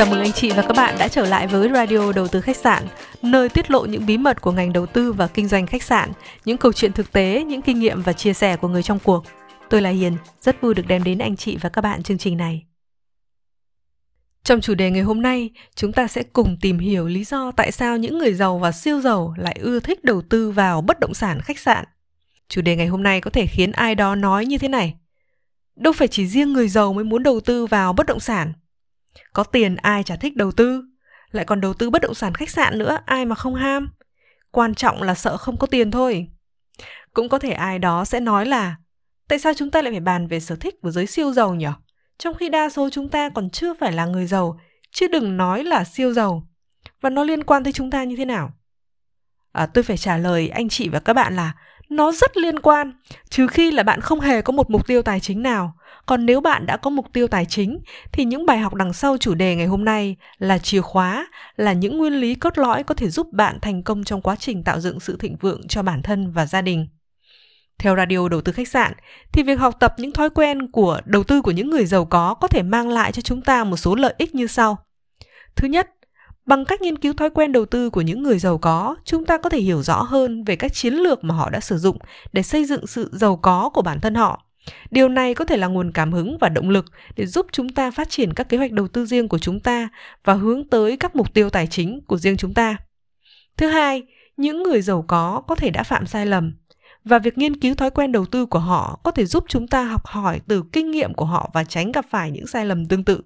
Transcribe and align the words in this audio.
Chào 0.00 0.10
mừng 0.10 0.20
anh 0.20 0.32
chị 0.32 0.50
và 0.50 0.62
các 0.62 0.76
bạn 0.76 0.94
đã 0.98 1.08
trở 1.08 1.26
lại 1.26 1.46
với 1.46 1.68
Radio 1.68 2.12
Đầu 2.12 2.28
tư 2.28 2.40
khách 2.40 2.56
sạn, 2.56 2.82
nơi 3.22 3.48
tiết 3.48 3.70
lộ 3.70 3.84
những 3.84 4.06
bí 4.06 4.18
mật 4.18 4.40
của 4.40 4.52
ngành 4.52 4.72
đầu 4.72 4.86
tư 4.86 5.12
và 5.12 5.26
kinh 5.26 5.48
doanh 5.48 5.66
khách 5.66 5.82
sạn, 5.82 6.12
những 6.44 6.58
câu 6.58 6.72
chuyện 6.72 6.92
thực 6.92 7.12
tế, 7.12 7.44
những 7.44 7.62
kinh 7.62 7.78
nghiệm 7.78 8.02
và 8.02 8.12
chia 8.12 8.32
sẻ 8.32 8.56
của 8.56 8.68
người 8.68 8.82
trong 8.82 8.98
cuộc. 8.98 9.24
Tôi 9.70 9.82
là 9.82 9.90
Hiền, 9.90 10.16
rất 10.40 10.60
vui 10.60 10.74
được 10.74 10.82
đem 10.86 11.04
đến 11.04 11.18
anh 11.18 11.36
chị 11.36 11.56
và 11.60 11.68
các 11.68 11.80
bạn 11.80 12.02
chương 12.02 12.18
trình 12.18 12.36
này. 12.36 12.64
Trong 14.44 14.60
chủ 14.60 14.74
đề 14.74 14.90
ngày 14.90 15.02
hôm 15.02 15.22
nay, 15.22 15.50
chúng 15.74 15.92
ta 15.92 16.06
sẽ 16.06 16.22
cùng 16.22 16.56
tìm 16.60 16.78
hiểu 16.78 17.06
lý 17.06 17.24
do 17.24 17.52
tại 17.56 17.72
sao 17.72 17.96
những 17.96 18.18
người 18.18 18.34
giàu 18.34 18.58
và 18.58 18.72
siêu 18.72 19.00
giàu 19.00 19.34
lại 19.38 19.58
ưa 19.60 19.80
thích 19.80 20.04
đầu 20.04 20.22
tư 20.22 20.50
vào 20.50 20.80
bất 20.80 21.00
động 21.00 21.14
sản 21.14 21.40
khách 21.40 21.58
sạn. 21.58 21.84
Chủ 22.48 22.60
đề 22.60 22.76
ngày 22.76 22.86
hôm 22.86 23.02
nay 23.02 23.20
có 23.20 23.30
thể 23.30 23.46
khiến 23.46 23.72
ai 23.72 23.94
đó 23.94 24.14
nói 24.14 24.46
như 24.46 24.58
thế 24.58 24.68
này. 24.68 24.94
Đâu 25.76 25.92
phải 25.92 26.08
chỉ 26.08 26.26
riêng 26.26 26.52
người 26.52 26.68
giàu 26.68 26.92
mới 26.92 27.04
muốn 27.04 27.22
đầu 27.22 27.40
tư 27.40 27.66
vào 27.66 27.92
bất 27.92 28.06
động 28.06 28.20
sản. 28.20 28.52
Có 29.32 29.44
tiền 29.44 29.76
ai 29.76 30.02
chả 30.02 30.16
thích 30.16 30.36
đầu 30.36 30.52
tư, 30.52 30.84
lại 31.30 31.44
còn 31.44 31.60
đầu 31.60 31.74
tư 31.74 31.90
bất 31.90 32.02
động 32.02 32.14
sản 32.14 32.34
khách 32.34 32.50
sạn 32.50 32.78
nữa, 32.78 32.98
ai 33.06 33.24
mà 33.24 33.34
không 33.34 33.54
ham. 33.54 33.90
Quan 34.50 34.74
trọng 34.74 35.02
là 35.02 35.14
sợ 35.14 35.36
không 35.36 35.56
có 35.56 35.66
tiền 35.66 35.90
thôi. 35.90 36.28
Cũng 37.14 37.28
có 37.28 37.38
thể 37.38 37.50
ai 37.50 37.78
đó 37.78 38.04
sẽ 38.04 38.20
nói 38.20 38.46
là 38.46 38.76
tại 39.28 39.38
sao 39.38 39.52
chúng 39.56 39.70
ta 39.70 39.82
lại 39.82 39.92
phải 39.92 40.00
bàn 40.00 40.26
về 40.26 40.40
sở 40.40 40.56
thích 40.56 40.74
của 40.82 40.90
giới 40.90 41.06
siêu 41.06 41.32
giàu 41.32 41.54
nhỉ? 41.54 41.66
Trong 42.18 42.34
khi 42.34 42.48
đa 42.48 42.68
số 42.68 42.90
chúng 42.90 43.08
ta 43.08 43.28
còn 43.28 43.50
chưa 43.50 43.74
phải 43.74 43.92
là 43.92 44.06
người 44.06 44.26
giàu, 44.26 44.60
chứ 44.90 45.08
đừng 45.08 45.36
nói 45.36 45.64
là 45.64 45.84
siêu 45.84 46.12
giàu. 46.12 46.48
Và 47.00 47.10
nó 47.10 47.24
liên 47.24 47.44
quan 47.44 47.64
tới 47.64 47.72
chúng 47.72 47.90
ta 47.90 48.04
như 48.04 48.16
thế 48.16 48.24
nào? 48.24 48.52
À, 49.52 49.66
tôi 49.66 49.84
phải 49.84 49.96
trả 49.96 50.16
lời 50.16 50.48
anh 50.48 50.68
chị 50.68 50.88
và 50.88 51.00
các 51.00 51.12
bạn 51.12 51.36
là 51.36 51.52
nó 51.90 52.12
rất 52.12 52.36
liên 52.36 52.58
quan, 52.58 52.92
trừ 53.30 53.46
khi 53.46 53.70
là 53.70 53.82
bạn 53.82 54.00
không 54.00 54.20
hề 54.20 54.42
có 54.42 54.52
một 54.52 54.70
mục 54.70 54.86
tiêu 54.86 55.02
tài 55.02 55.20
chính 55.20 55.42
nào. 55.42 55.74
Còn 56.06 56.26
nếu 56.26 56.40
bạn 56.40 56.66
đã 56.66 56.76
có 56.76 56.90
mục 56.90 57.06
tiêu 57.12 57.28
tài 57.28 57.44
chính 57.44 57.78
thì 58.12 58.24
những 58.24 58.46
bài 58.46 58.58
học 58.58 58.74
đằng 58.74 58.92
sau 58.92 59.16
chủ 59.16 59.34
đề 59.34 59.56
ngày 59.56 59.66
hôm 59.66 59.84
nay 59.84 60.16
là 60.38 60.58
chìa 60.58 60.80
khóa, 60.80 61.26
là 61.56 61.72
những 61.72 61.98
nguyên 61.98 62.12
lý 62.12 62.34
cốt 62.34 62.58
lõi 62.58 62.82
có 62.82 62.94
thể 62.94 63.08
giúp 63.08 63.32
bạn 63.32 63.58
thành 63.62 63.82
công 63.82 64.04
trong 64.04 64.22
quá 64.22 64.36
trình 64.36 64.64
tạo 64.64 64.80
dựng 64.80 65.00
sự 65.00 65.16
thịnh 65.16 65.36
vượng 65.36 65.68
cho 65.68 65.82
bản 65.82 66.02
thân 66.02 66.32
và 66.32 66.46
gia 66.46 66.62
đình. 66.62 66.88
Theo 67.78 67.96
Radio 67.96 68.28
Đầu 68.28 68.40
tư 68.40 68.52
khách 68.52 68.68
sạn 68.68 68.92
thì 69.32 69.42
việc 69.42 69.60
học 69.60 69.76
tập 69.80 69.94
những 69.98 70.12
thói 70.12 70.30
quen 70.30 70.70
của 70.70 71.00
đầu 71.04 71.24
tư 71.24 71.42
của 71.42 71.50
những 71.50 71.70
người 71.70 71.86
giàu 71.86 72.04
có 72.04 72.34
có 72.34 72.48
thể 72.48 72.62
mang 72.62 72.88
lại 72.88 73.12
cho 73.12 73.22
chúng 73.22 73.42
ta 73.42 73.64
một 73.64 73.76
số 73.76 73.94
lợi 73.94 74.14
ích 74.18 74.34
như 74.34 74.46
sau. 74.46 74.78
Thứ 75.56 75.68
nhất, 75.68 75.90
bằng 76.50 76.64
cách 76.64 76.82
nghiên 76.82 76.98
cứu 76.98 77.12
thói 77.12 77.30
quen 77.30 77.52
đầu 77.52 77.66
tư 77.66 77.90
của 77.90 78.00
những 78.00 78.22
người 78.22 78.38
giàu 78.38 78.58
có, 78.58 78.96
chúng 79.04 79.26
ta 79.26 79.38
có 79.38 79.50
thể 79.50 79.60
hiểu 79.60 79.82
rõ 79.82 80.02
hơn 80.02 80.44
về 80.44 80.56
các 80.56 80.72
chiến 80.72 80.94
lược 80.94 81.24
mà 81.24 81.34
họ 81.34 81.50
đã 81.50 81.60
sử 81.60 81.78
dụng 81.78 81.98
để 82.32 82.42
xây 82.42 82.64
dựng 82.64 82.86
sự 82.86 83.10
giàu 83.12 83.36
có 83.36 83.70
của 83.74 83.82
bản 83.82 84.00
thân 84.00 84.14
họ. 84.14 84.44
Điều 84.90 85.08
này 85.08 85.34
có 85.34 85.44
thể 85.44 85.56
là 85.56 85.66
nguồn 85.66 85.92
cảm 85.92 86.12
hứng 86.12 86.38
và 86.40 86.48
động 86.48 86.70
lực 86.70 86.84
để 87.16 87.26
giúp 87.26 87.46
chúng 87.52 87.68
ta 87.68 87.90
phát 87.90 88.10
triển 88.10 88.32
các 88.32 88.48
kế 88.48 88.56
hoạch 88.56 88.72
đầu 88.72 88.88
tư 88.88 89.06
riêng 89.06 89.28
của 89.28 89.38
chúng 89.38 89.60
ta 89.60 89.88
và 90.24 90.34
hướng 90.34 90.68
tới 90.68 90.96
các 90.96 91.16
mục 91.16 91.34
tiêu 91.34 91.50
tài 91.50 91.66
chính 91.66 92.00
của 92.06 92.16
riêng 92.16 92.36
chúng 92.36 92.54
ta. 92.54 92.76
Thứ 93.56 93.66
hai, 93.66 94.02
những 94.36 94.62
người 94.62 94.82
giàu 94.82 95.04
có 95.08 95.42
có 95.48 95.54
thể 95.54 95.70
đã 95.70 95.82
phạm 95.82 96.06
sai 96.06 96.26
lầm 96.26 96.54
và 97.04 97.18
việc 97.18 97.38
nghiên 97.38 97.60
cứu 97.60 97.74
thói 97.74 97.90
quen 97.90 98.12
đầu 98.12 98.26
tư 98.26 98.46
của 98.46 98.58
họ 98.58 99.00
có 99.04 99.10
thể 99.10 99.26
giúp 99.26 99.44
chúng 99.48 99.68
ta 99.68 99.84
học 99.84 100.06
hỏi 100.06 100.40
từ 100.48 100.62
kinh 100.72 100.90
nghiệm 100.90 101.14
của 101.14 101.24
họ 101.24 101.50
và 101.54 101.64
tránh 101.64 101.92
gặp 101.92 102.04
phải 102.10 102.30
những 102.30 102.46
sai 102.46 102.66
lầm 102.66 102.88
tương 102.88 103.04
tự. 103.04 103.20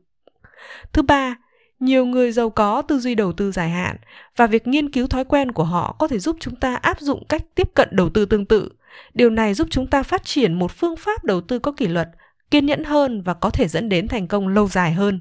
Thứ 0.92 1.02
ba, 1.02 1.36
nhiều 1.80 2.06
người 2.06 2.32
giàu 2.32 2.50
có 2.50 2.82
tư 2.82 2.98
duy 2.98 3.14
đầu 3.14 3.32
tư 3.32 3.52
dài 3.52 3.70
hạn 3.70 3.96
và 4.36 4.46
việc 4.46 4.66
nghiên 4.66 4.90
cứu 4.90 5.06
thói 5.06 5.24
quen 5.24 5.52
của 5.52 5.64
họ 5.64 5.96
có 5.98 6.08
thể 6.08 6.18
giúp 6.18 6.36
chúng 6.40 6.56
ta 6.56 6.74
áp 6.74 7.00
dụng 7.00 7.24
cách 7.28 7.42
tiếp 7.54 7.70
cận 7.74 7.88
đầu 7.92 8.10
tư 8.10 8.24
tương 8.24 8.46
tự. 8.46 8.68
Điều 9.14 9.30
này 9.30 9.54
giúp 9.54 9.68
chúng 9.70 9.86
ta 9.86 10.02
phát 10.02 10.24
triển 10.24 10.54
một 10.54 10.72
phương 10.72 10.96
pháp 10.96 11.24
đầu 11.24 11.40
tư 11.40 11.58
có 11.58 11.72
kỷ 11.72 11.86
luật, 11.86 12.08
kiên 12.50 12.66
nhẫn 12.66 12.84
hơn 12.84 13.22
và 13.22 13.34
có 13.34 13.50
thể 13.50 13.68
dẫn 13.68 13.88
đến 13.88 14.08
thành 14.08 14.28
công 14.28 14.48
lâu 14.48 14.68
dài 14.68 14.92
hơn. 14.92 15.20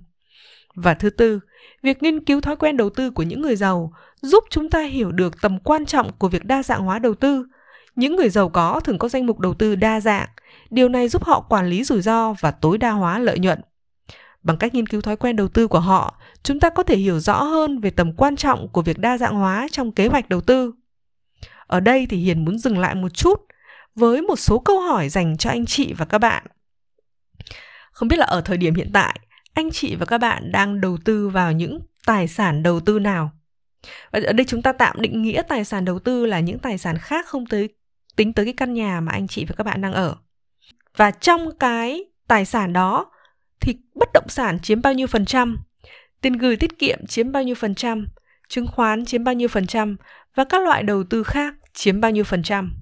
Và 0.76 0.94
thứ 0.94 1.10
tư, 1.10 1.40
việc 1.82 2.04
nghiên 2.04 2.26
cứu 2.26 2.42
thói 2.42 2.56
quen 2.56 2.78
đầu 2.78 2.90
tư 2.90 3.12
của 3.12 3.24
những 3.24 3.42
người 3.42 3.56
giàu 3.56 3.94
giúp 4.22 4.44
chúng 4.50 4.70
ta 4.70 4.80
hiểu 4.80 5.12
được 5.12 5.42
tầm 5.42 5.60
quan 5.60 5.86
trọng 5.86 6.12
của 6.18 6.28
việc 6.28 6.46
đa 6.46 6.64
dạng 6.64 6.82
hóa 6.82 7.00
đầu 7.00 7.14
tư. 7.14 7.46
Những 7.96 8.16
người 8.16 8.30
giàu 8.30 8.50
có 8.50 8.80
thường 8.80 8.98
có 8.98 9.10
danh 9.10 9.26
mục 9.26 9.40
đầu 9.40 9.54
tư 9.54 9.76
đa 9.76 10.00
dạng, 10.00 10.28
điều 10.70 10.90
này 10.90 11.08
giúp 11.08 11.24
họ 11.24 11.42
quản 11.50 11.68
lý 11.68 11.84
rủi 11.84 12.02
ro 12.02 12.34
và 12.40 12.52
tối 12.52 12.78
đa 12.78 12.92
hóa 12.92 13.20
lợi 13.20 13.40
nhuận. 13.40 13.60
Bằng 14.44 14.58
cách 14.58 14.76
nghiên 14.76 14.88
cứu 14.88 15.02
thói 15.02 15.16
quen 15.16 15.36
đầu 15.36 15.48
tư 15.48 15.68
của 15.68 15.80
họ, 15.80 16.20
chúng 16.44 16.60
ta 16.60 16.70
có 16.70 16.84
thể 16.84 16.98
hiểu 16.98 17.20
rõ 17.20 17.44
hơn 17.44 17.80
về 17.80 17.90
tầm 17.90 18.14
quan 18.14 18.36
trọng 18.36 18.68
của 18.68 18.82
việc 18.82 19.00
đa 19.00 19.18
dạng 19.18 19.36
hóa 19.36 19.68
trong 19.72 19.92
kế 19.92 20.08
hoạch 20.08 20.30
đầu 20.30 20.42
tư. 20.42 20.74
Ở 21.68 21.80
đây 21.80 22.08
thì 22.10 22.18
Hiền 22.18 22.46
muốn 22.46 22.58
dừng 22.58 22.80
lại 22.80 22.96
một 22.96 23.10
chút 23.14 23.46
với 23.96 24.22
một 24.22 24.40
số 24.40 24.60
câu 24.60 24.80
hỏi 24.80 25.10
dành 25.10 25.38
cho 25.38 25.50
anh 25.50 25.66
chị 25.66 25.94
và 25.94 26.06
các 26.06 26.18
bạn. 26.18 26.44
Không 27.92 28.08
biết 28.08 28.20
là 28.20 28.26
ở 28.26 28.42
thời 28.42 28.58
điểm 28.58 28.76
hiện 28.76 28.90
tại, 28.94 29.20
anh 29.54 29.72
chị 29.72 29.96
và 29.96 30.06
các 30.06 30.18
bạn 30.18 30.52
đang 30.52 30.82
đầu 30.82 30.98
tư 31.06 31.30
vào 31.30 31.52
những 31.52 31.80
tài 32.06 32.28
sản 32.28 32.64
đầu 32.64 32.80
tư 32.80 33.00
nào? 33.00 33.32
Và 34.12 34.20
ở 34.26 34.34
đây 34.34 34.46
chúng 34.46 34.62
ta 34.62 34.74
tạm 34.74 35.02
định 35.02 35.22
nghĩa 35.22 35.42
tài 35.48 35.66
sản 35.66 35.86
đầu 35.86 36.00
tư 36.00 36.26
là 36.26 36.40
những 36.40 36.60
tài 36.60 36.78
sản 36.78 36.98
khác 36.98 37.26
không 37.28 37.46
tới 37.46 37.70
tính 38.16 38.34
tới 38.34 38.46
cái 38.46 38.54
căn 38.54 38.74
nhà 38.74 39.02
mà 39.02 39.12
anh 39.12 39.28
chị 39.28 39.46
và 39.46 39.56
các 39.58 39.64
bạn 39.64 39.82
đang 39.82 39.94
ở. 39.94 40.16
Và 40.98 41.12
trong 41.12 41.58
cái 41.60 42.04
tài 42.28 42.46
sản 42.46 42.74
đó 42.74 43.12
thì 43.64 43.78
bất 43.96 44.14
động 44.14 44.28
sản 44.28 44.60
chiếm 44.60 44.82
bao 44.82 44.94
nhiêu 44.94 45.08
phần 45.08 45.26
trăm, 45.26 45.58
tiền 46.22 46.34
gửi 46.34 46.56
tiết 46.56 46.80
kiệm 46.80 47.08
chiếm 47.08 47.32
bao 47.32 47.44
nhiêu 47.44 47.56
phần 47.56 47.76
trăm, 47.76 48.08
chứng 48.50 48.68
khoán 48.68 49.06
chiếm 49.06 49.24
bao 49.24 49.34
nhiêu 49.34 49.48
phần 49.48 49.68
trăm 49.68 49.98
và 50.36 50.44
các 50.44 50.62
loại 50.62 50.84
đầu 50.84 51.04
tư 51.04 51.24
khác 51.24 51.56
chiếm 51.74 52.02
bao 52.02 52.12
nhiêu 52.12 52.24
phần 52.24 52.44
trăm. 52.44 52.74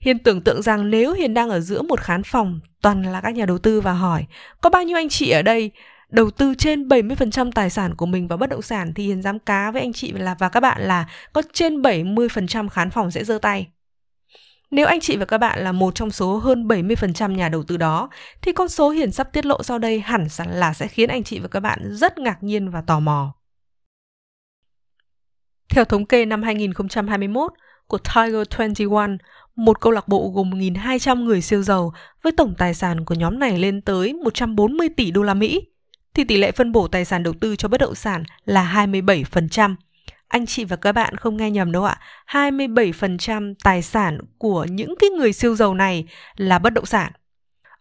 Hiền 0.00 0.18
tưởng 0.18 0.40
tượng 0.40 0.62
rằng 0.62 0.90
nếu 0.90 1.12
Hiền 1.12 1.34
đang 1.34 1.50
ở 1.50 1.60
giữa 1.60 1.82
một 1.82 2.00
khán 2.00 2.22
phòng 2.22 2.60
toàn 2.82 3.02
là 3.02 3.20
các 3.20 3.34
nhà 3.34 3.46
đầu 3.46 3.58
tư 3.58 3.80
và 3.80 3.92
hỏi 3.92 4.26
có 4.60 4.70
bao 4.70 4.84
nhiêu 4.84 4.96
anh 4.96 5.08
chị 5.08 5.30
ở 5.30 5.42
đây 5.42 5.70
đầu 6.10 6.30
tư 6.30 6.54
trên 6.54 6.88
70% 6.88 7.50
tài 7.54 7.70
sản 7.70 7.94
của 7.94 8.06
mình 8.06 8.28
vào 8.28 8.38
bất 8.38 8.50
động 8.50 8.62
sản 8.62 8.94
thì 8.94 9.06
Hiền 9.06 9.22
dám 9.22 9.38
cá 9.38 9.70
với 9.70 9.82
anh 9.82 9.92
chị 9.92 10.12
là 10.12 10.36
và 10.38 10.48
các 10.48 10.60
bạn 10.60 10.82
là 10.82 11.08
có 11.32 11.42
trên 11.52 11.82
70% 11.82 12.68
khán 12.68 12.90
phòng 12.90 13.10
sẽ 13.10 13.24
giơ 13.24 13.38
tay. 13.38 13.68
Nếu 14.70 14.86
anh 14.86 15.00
chị 15.00 15.16
và 15.16 15.24
các 15.24 15.38
bạn 15.38 15.64
là 15.64 15.72
một 15.72 15.94
trong 15.94 16.10
số 16.10 16.36
hơn 16.36 16.68
70% 16.68 17.32
nhà 17.32 17.48
đầu 17.48 17.62
tư 17.62 17.76
đó, 17.76 18.10
thì 18.42 18.52
con 18.52 18.68
số 18.68 18.90
Hiền 18.90 19.12
sắp 19.12 19.32
tiết 19.32 19.46
lộ 19.46 19.62
sau 19.62 19.78
đây 19.78 20.00
hẳn 20.00 20.26
là 20.46 20.72
sẽ 20.72 20.88
khiến 20.88 21.08
anh 21.08 21.24
chị 21.24 21.38
và 21.38 21.48
các 21.48 21.60
bạn 21.60 21.96
rất 21.96 22.18
ngạc 22.18 22.42
nhiên 22.42 22.70
và 22.70 22.80
tò 22.80 23.00
mò. 23.00 23.34
Theo 25.68 25.84
thống 25.84 26.06
kê 26.06 26.24
năm 26.24 26.42
2021 26.42 27.52
của 27.86 27.98
Tiger 27.98 28.46
21, 28.50 29.10
một 29.56 29.80
câu 29.80 29.92
lạc 29.92 30.08
bộ 30.08 30.32
gồm 30.34 30.50
1.200 30.50 31.24
người 31.24 31.40
siêu 31.40 31.62
giàu 31.62 31.92
với 32.22 32.32
tổng 32.32 32.54
tài 32.58 32.74
sản 32.74 33.04
của 33.04 33.14
nhóm 33.14 33.38
này 33.38 33.58
lên 33.58 33.80
tới 33.80 34.12
140 34.12 34.88
tỷ 34.96 35.10
đô 35.10 35.22
la 35.22 35.34
Mỹ, 35.34 35.62
thì 36.14 36.24
tỷ 36.24 36.36
lệ 36.36 36.52
phân 36.52 36.72
bổ 36.72 36.88
tài 36.88 37.04
sản 37.04 37.22
đầu 37.22 37.34
tư 37.40 37.56
cho 37.56 37.68
bất 37.68 37.80
động 37.80 37.94
sản 37.94 38.24
là 38.44 38.86
27%. 38.86 39.74
Anh 40.30 40.46
chị 40.46 40.64
và 40.64 40.76
các 40.76 40.92
bạn 40.92 41.16
không 41.16 41.36
nghe 41.36 41.50
nhầm 41.50 41.72
đâu 41.72 41.84
ạ. 41.84 42.00
27% 42.26 43.54
tài 43.64 43.82
sản 43.82 44.18
của 44.38 44.66
những 44.70 44.94
cái 45.00 45.10
người 45.10 45.32
siêu 45.32 45.56
giàu 45.56 45.74
này 45.74 46.06
là 46.36 46.58
bất 46.58 46.70
động 46.70 46.86
sản. 46.86 47.12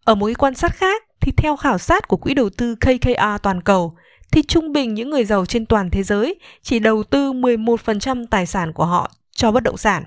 Ở 0.03 0.15
một 0.15 0.25
cái 0.25 0.35
quan 0.35 0.55
sát 0.55 0.75
khác 0.75 1.03
thì 1.21 1.31
theo 1.37 1.55
khảo 1.55 1.77
sát 1.77 2.07
của 2.07 2.17
quỹ 2.17 2.33
đầu 2.33 2.49
tư 2.49 2.75
KKR 2.75 3.41
toàn 3.43 3.61
cầu 3.61 3.97
thì 4.31 4.41
trung 4.41 4.71
bình 4.71 4.93
những 4.93 5.09
người 5.09 5.25
giàu 5.25 5.45
trên 5.45 5.65
toàn 5.65 5.89
thế 5.89 6.03
giới 6.03 6.39
chỉ 6.61 6.79
đầu 6.79 7.03
tư 7.03 7.31
11% 7.33 8.25
tài 8.29 8.45
sản 8.45 8.73
của 8.73 8.85
họ 8.85 9.11
cho 9.31 9.51
bất 9.51 9.63
động 9.63 9.77
sản. 9.77 10.03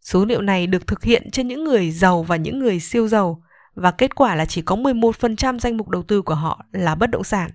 Số 0.00 0.24
liệu 0.24 0.40
này 0.40 0.66
được 0.66 0.86
thực 0.86 1.02
hiện 1.02 1.30
trên 1.30 1.48
những 1.48 1.64
người 1.64 1.90
giàu 1.90 2.22
và 2.22 2.36
những 2.36 2.58
người 2.58 2.80
siêu 2.80 3.08
giàu 3.08 3.42
và 3.74 3.90
kết 3.90 4.14
quả 4.14 4.34
là 4.34 4.44
chỉ 4.44 4.62
có 4.62 4.76
11% 4.76 5.58
danh 5.58 5.76
mục 5.76 5.88
đầu 5.88 6.02
tư 6.02 6.22
của 6.22 6.34
họ 6.34 6.64
là 6.72 6.94
bất 6.94 7.10
động 7.10 7.24
sản. 7.24 7.50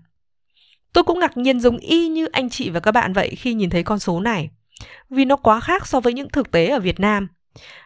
Tôi 0.94 1.04
cũng 1.04 1.20
ngạc 1.20 1.38
nhiên 1.38 1.60
giống 1.60 1.78
y 1.78 2.08
như 2.08 2.26
anh 2.26 2.50
chị 2.50 2.70
và 2.70 2.80
các 2.80 2.92
bạn 2.92 3.14
vậy 3.14 3.36
khi 3.36 3.54
nhìn 3.54 3.70
thấy 3.70 3.84
con 3.84 4.00
số 4.00 4.20
này, 4.20 4.50
vì 5.10 5.26
nó 5.26 5.36
quá 5.36 5.60
khác 5.60 5.88
so 5.88 6.00
với 6.00 6.14
những 6.14 6.30
thực 6.30 6.52
tế 6.52 6.68
ở 6.68 6.80
Việt 6.80 7.00
Nam. 7.00 7.28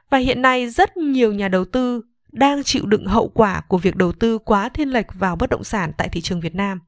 Và 0.10 0.18
hiện 0.18 0.42
nay 0.42 0.70
rất 0.70 0.98
nhiều 0.98 1.34
nhà 1.34 1.48
đầu 1.48 1.66
tư 1.66 2.02
đang 2.32 2.64
chịu 2.64 2.86
đựng 2.86 3.06
hậu 3.06 3.28
quả 3.28 3.62
của 3.68 3.78
việc 3.78 3.96
đầu 3.96 4.12
tư 4.12 4.38
quá 4.38 4.70
thiên 4.70 4.90
lệch 4.90 5.14
vào 5.14 5.36
bất 5.36 5.50
động 5.50 5.64
sản 5.64 5.92
tại 5.98 6.10
thị 6.10 6.22
trường 6.22 6.40
Việt 6.40 6.56
Nam. 6.56 6.80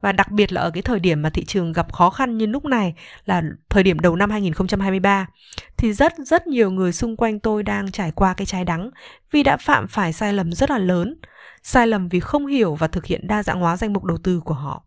Và 0.00 0.12
đặc 0.12 0.30
biệt 0.30 0.52
là 0.52 0.60
ở 0.60 0.70
cái 0.70 0.82
thời 0.82 1.00
điểm 1.00 1.22
mà 1.22 1.30
thị 1.30 1.44
trường 1.44 1.72
gặp 1.72 1.92
khó 1.92 2.10
khăn 2.10 2.38
như 2.38 2.46
lúc 2.46 2.64
này 2.64 2.94
là 3.24 3.42
thời 3.68 3.82
điểm 3.82 3.98
đầu 3.98 4.16
năm 4.16 4.30
2023 4.30 5.26
thì 5.76 5.92
rất 5.92 6.12
rất 6.18 6.46
nhiều 6.46 6.70
người 6.70 6.92
xung 6.92 7.16
quanh 7.16 7.40
tôi 7.40 7.62
đang 7.62 7.90
trải 7.90 8.10
qua 8.10 8.34
cái 8.34 8.46
trái 8.46 8.64
đắng 8.64 8.90
vì 9.30 9.42
đã 9.42 9.56
phạm 9.56 9.88
phải 9.88 10.12
sai 10.12 10.32
lầm 10.32 10.52
rất 10.52 10.70
là 10.70 10.78
lớn, 10.78 11.16
sai 11.62 11.86
lầm 11.86 12.08
vì 12.08 12.20
không 12.20 12.46
hiểu 12.46 12.74
và 12.74 12.86
thực 12.86 13.06
hiện 13.06 13.26
đa 13.26 13.42
dạng 13.42 13.60
hóa 13.60 13.76
danh 13.76 13.92
mục 13.92 14.04
đầu 14.04 14.18
tư 14.18 14.40
của 14.44 14.54
họ. 14.54 14.84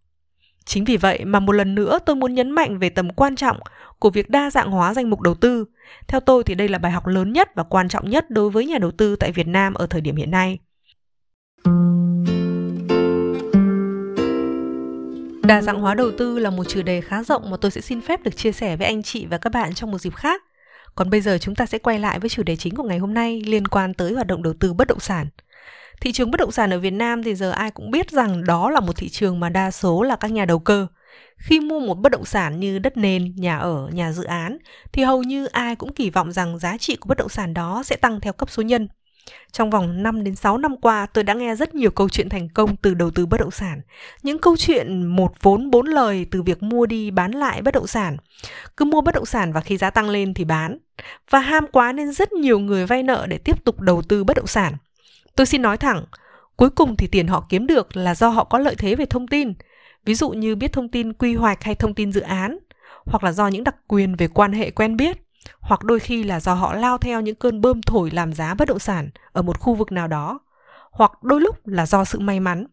Chính 0.65 0.83
vì 0.85 0.97
vậy 0.97 1.25
mà 1.25 1.39
một 1.39 1.51
lần 1.51 1.75
nữa 1.75 1.99
tôi 2.05 2.15
muốn 2.15 2.33
nhấn 2.33 2.51
mạnh 2.51 2.79
về 2.79 2.89
tầm 2.89 3.09
quan 3.09 3.35
trọng 3.35 3.57
của 3.99 4.09
việc 4.09 4.29
đa 4.29 4.49
dạng 4.49 4.71
hóa 4.71 4.93
danh 4.93 5.09
mục 5.09 5.21
đầu 5.21 5.35
tư. 5.35 5.65
Theo 6.07 6.19
tôi 6.19 6.43
thì 6.43 6.55
đây 6.55 6.67
là 6.67 6.77
bài 6.77 6.91
học 6.91 7.07
lớn 7.07 7.33
nhất 7.33 7.55
và 7.55 7.63
quan 7.63 7.89
trọng 7.89 8.09
nhất 8.09 8.29
đối 8.29 8.49
với 8.49 8.65
nhà 8.65 8.77
đầu 8.77 8.91
tư 8.91 9.15
tại 9.15 9.31
Việt 9.31 9.47
Nam 9.47 9.73
ở 9.73 9.87
thời 9.87 10.01
điểm 10.01 10.15
hiện 10.15 10.31
nay. 10.31 10.59
Đa 15.47 15.61
dạng 15.61 15.79
hóa 15.79 15.93
đầu 15.93 16.11
tư 16.17 16.39
là 16.39 16.49
một 16.49 16.63
chủ 16.63 16.81
đề 16.81 17.01
khá 17.01 17.23
rộng 17.23 17.49
mà 17.49 17.57
tôi 17.57 17.71
sẽ 17.71 17.81
xin 17.81 18.01
phép 18.01 18.23
được 18.23 18.37
chia 18.37 18.51
sẻ 18.51 18.75
với 18.75 18.87
anh 18.87 19.03
chị 19.03 19.25
và 19.25 19.37
các 19.37 19.53
bạn 19.53 19.73
trong 19.73 19.91
một 19.91 19.97
dịp 19.97 20.15
khác. 20.15 20.43
Còn 20.95 21.09
bây 21.09 21.21
giờ 21.21 21.37
chúng 21.37 21.55
ta 21.55 21.65
sẽ 21.65 21.77
quay 21.77 21.99
lại 21.99 22.19
với 22.19 22.29
chủ 22.29 22.43
đề 22.43 22.55
chính 22.55 22.75
của 22.75 22.83
ngày 22.83 22.97
hôm 22.97 23.13
nay 23.13 23.41
liên 23.45 23.67
quan 23.67 23.93
tới 23.93 24.13
hoạt 24.13 24.27
động 24.27 24.43
đầu 24.43 24.53
tư 24.59 24.73
bất 24.73 24.87
động 24.87 24.99
sản 24.99 25.27
thị 26.01 26.11
trường 26.11 26.31
bất 26.31 26.39
động 26.39 26.51
sản 26.51 26.73
ở 26.73 26.79
Việt 26.79 26.91
Nam 26.91 27.23
thì 27.23 27.35
giờ 27.35 27.51
ai 27.51 27.71
cũng 27.71 27.91
biết 27.91 28.11
rằng 28.11 28.43
đó 28.43 28.69
là 28.69 28.79
một 28.79 28.95
thị 28.95 29.09
trường 29.09 29.39
mà 29.39 29.49
đa 29.49 29.71
số 29.71 30.03
là 30.03 30.15
các 30.15 30.31
nhà 30.31 30.45
đầu 30.45 30.59
cơ. 30.59 30.87
Khi 31.37 31.59
mua 31.59 31.79
một 31.79 31.93
bất 31.95 32.11
động 32.11 32.25
sản 32.25 32.59
như 32.59 32.79
đất 32.79 32.97
nền, 32.97 33.35
nhà 33.35 33.57
ở, 33.57 33.89
nhà 33.93 34.11
dự 34.11 34.23
án 34.23 34.57
thì 34.91 35.03
hầu 35.03 35.23
như 35.23 35.45
ai 35.45 35.75
cũng 35.75 35.93
kỳ 35.93 36.09
vọng 36.09 36.31
rằng 36.31 36.59
giá 36.59 36.77
trị 36.77 36.95
của 36.95 37.07
bất 37.07 37.17
động 37.17 37.29
sản 37.29 37.53
đó 37.53 37.83
sẽ 37.85 37.95
tăng 37.95 38.19
theo 38.19 38.33
cấp 38.33 38.49
số 38.49 38.61
nhân. 38.63 38.87
Trong 39.51 39.69
vòng 39.69 40.03
5 40.03 40.23
đến 40.23 40.35
6 40.35 40.57
năm 40.57 40.77
qua, 40.77 41.05
tôi 41.05 41.23
đã 41.23 41.33
nghe 41.33 41.55
rất 41.55 41.75
nhiều 41.75 41.91
câu 41.91 42.09
chuyện 42.09 42.29
thành 42.29 42.49
công 42.49 42.75
từ 42.75 42.93
đầu 42.93 43.11
tư 43.11 43.25
bất 43.25 43.39
động 43.39 43.51
sản. 43.51 43.81
Những 44.23 44.39
câu 44.39 44.57
chuyện 44.57 45.05
một 45.05 45.33
vốn 45.41 45.71
bốn 45.71 45.85
lời 45.85 46.25
từ 46.31 46.41
việc 46.41 46.63
mua 46.63 46.85
đi 46.85 47.11
bán 47.11 47.31
lại 47.31 47.61
bất 47.61 47.73
động 47.73 47.87
sản. 47.87 48.17
Cứ 48.77 48.85
mua 48.85 49.01
bất 49.01 49.15
động 49.15 49.25
sản 49.25 49.53
và 49.53 49.61
khi 49.61 49.77
giá 49.77 49.89
tăng 49.89 50.09
lên 50.09 50.33
thì 50.33 50.43
bán. 50.43 50.77
Và 51.29 51.39
ham 51.39 51.67
quá 51.71 51.91
nên 51.91 52.11
rất 52.11 52.31
nhiều 52.31 52.59
người 52.59 52.85
vay 52.85 53.03
nợ 53.03 53.25
để 53.29 53.37
tiếp 53.37 53.63
tục 53.65 53.79
đầu 53.79 54.01
tư 54.01 54.23
bất 54.23 54.37
động 54.37 54.47
sản. 54.47 54.73
Tôi 55.35 55.45
xin 55.45 55.61
nói 55.61 55.77
thẳng, 55.77 56.05
cuối 56.55 56.69
cùng 56.69 56.95
thì 56.95 57.07
tiền 57.07 57.27
họ 57.27 57.45
kiếm 57.49 57.67
được 57.67 57.97
là 57.97 58.15
do 58.15 58.29
họ 58.29 58.43
có 58.43 58.59
lợi 58.59 58.75
thế 58.77 58.95
về 58.95 59.05
thông 59.05 59.27
tin. 59.27 59.53
Ví 60.05 60.15
dụ 60.15 60.29
như 60.29 60.55
biết 60.55 60.73
thông 60.73 60.89
tin 60.89 61.13
quy 61.13 61.35
hoạch 61.35 61.63
hay 61.63 61.75
thông 61.75 61.93
tin 61.93 62.11
dự 62.11 62.21
án, 62.21 62.57
hoặc 63.05 63.23
là 63.23 63.31
do 63.31 63.47
những 63.47 63.63
đặc 63.63 63.75
quyền 63.87 64.15
về 64.15 64.27
quan 64.27 64.53
hệ 64.53 64.71
quen 64.71 64.97
biết 64.97 65.17
hoặc 65.59 65.83
đôi 65.83 65.99
khi 65.99 66.23
là 66.23 66.39
do 66.39 66.53
họ 66.53 66.73
lao 66.73 66.97
theo 66.97 67.21
những 67.21 67.35
cơn 67.35 67.61
bơm 67.61 67.81
thổi 67.81 68.11
làm 68.11 68.33
giá 68.33 68.53
bất 68.53 68.67
động 68.67 68.79
sản 68.79 69.09
ở 69.31 69.41
một 69.41 69.59
khu 69.59 69.73
vực 69.73 69.91
nào 69.91 70.07
đó, 70.07 70.39
hoặc 70.91 71.23
đôi 71.23 71.41
lúc 71.41 71.67
là 71.67 71.85
do 71.85 72.05
sự 72.05 72.19
may 72.19 72.39
mắn. 72.39 72.65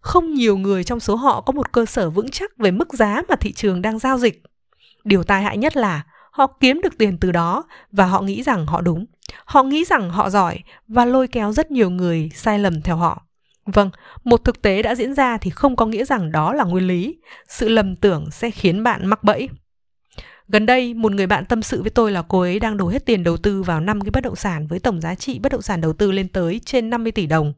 Không 0.00 0.34
nhiều 0.34 0.56
người 0.56 0.84
trong 0.84 1.00
số 1.00 1.16
họ 1.16 1.40
có 1.40 1.52
một 1.52 1.72
cơ 1.72 1.86
sở 1.86 2.10
vững 2.10 2.30
chắc 2.30 2.56
về 2.56 2.70
mức 2.70 2.92
giá 2.92 3.22
mà 3.28 3.36
thị 3.36 3.52
trường 3.52 3.82
đang 3.82 3.98
giao 3.98 4.18
dịch. 4.18 4.42
Điều 5.04 5.22
tai 5.22 5.42
hại 5.42 5.56
nhất 5.56 5.76
là 5.76 6.02
họ 6.30 6.46
kiếm 6.60 6.80
được 6.82 6.98
tiền 6.98 7.18
từ 7.18 7.32
đó 7.32 7.64
và 7.92 8.06
họ 8.06 8.22
nghĩ 8.22 8.42
rằng 8.42 8.66
họ 8.66 8.80
đúng. 8.80 9.06
Họ 9.44 9.62
nghĩ 9.62 9.84
rằng 9.84 10.10
họ 10.10 10.30
giỏi 10.30 10.58
và 10.88 11.04
lôi 11.04 11.28
kéo 11.28 11.52
rất 11.52 11.70
nhiều 11.70 11.90
người 11.90 12.30
sai 12.34 12.58
lầm 12.58 12.82
theo 12.82 12.96
họ. 12.96 13.22
Vâng, 13.66 13.90
một 14.24 14.44
thực 14.44 14.62
tế 14.62 14.82
đã 14.82 14.94
diễn 14.94 15.14
ra 15.14 15.36
thì 15.36 15.50
không 15.50 15.76
có 15.76 15.86
nghĩa 15.86 16.04
rằng 16.04 16.32
đó 16.32 16.52
là 16.52 16.64
nguyên 16.64 16.86
lý. 16.86 17.18
Sự 17.48 17.68
lầm 17.68 17.96
tưởng 17.96 18.30
sẽ 18.30 18.50
khiến 18.50 18.82
bạn 18.82 19.06
mắc 19.06 19.24
bẫy. 19.24 19.48
Gần 20.48 20.66
đây, 20.66 20.94
một 20.94 21.12
người 21.12 21.26
bạn 21.26 21.44
tâm 21.44 21.62
sự 21.62 21.82
với 21.82 21.90
tôi 21.90 22.12
là 22.12 22.22
cô 22.22 22.40
ấy 22.40 22.60
đang 22.60 22.76
đổ 22.76 22.88
hết 22.88 23.06
tiền 23.06 23.24
đầu 23.24 23.36
tư 23.36 23.62
vào 23.62 23.80
5 23.80 24.00
cái 24.00 24.10
bất 24.10 24.22
động 24.22 24.36
sản 24.36 24.66
với 24.66 24.78
tổng 24.78 25.00
giá 25.00 25.14
trị 25.14 25.38
bất 25.38 25.52
động 25.52 25.62
sản 25.62 25.80
đầu 25.80 25.92
tư 25.92 26.12
lên 26.12 26.28
tới 26.28 26.60
trên 26.64 26.90
50 26.90 27.12
tỷ 27.12 27.26
đồng. 27.26 27.52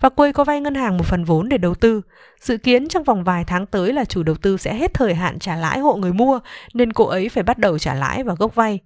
Và 0.00 0.08
cô 0.08 0.24
ấy 0.24 0.32
có 0.32 0.44
vay 0.44 0.60
ngân 0.60 0.74
hàng 0.74 0.96
một 0.96 1.06
phần 1.06 1.24
vốn 1.24 1.48
để 1.48 1.58
đầu 1.58 1.74
tư. 1.74 2.02
Dự 2.40 2.56
kiến 2.56 2.88
trong 2.88 3.04
vòng 3.04 3.24
vài 3.24 3.44
tháng 3.44 3.66
tới 3.66 3.92
là 3.92 4.04
chủ 4.04 4.22
đầu 4.22 4.36
tư 4.36 4.56
sẽ 4.56 4.74
hết 4.74 4.94
thời 4.94 5.14
hạn 5.14 5.38
trả 5.38 5.56
lãi 5.56 5.78
hộ 5.78 5.96
người 5.96 6.12
mua, 6.12 6.40
nên 6.74 6.92
cô 6.92 7.04
ấy 7.04 7.28
phải 7.28 7.42
bắt 7.42 7.58
đầu 7.58 7.78
trả 7.78 7.94
lãi 7.94 8.24
và 8.24 8.34
gốc 8.34 8.54
vay. 8.54 8.78